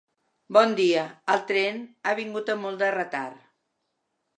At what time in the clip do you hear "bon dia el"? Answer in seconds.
0.55-1.45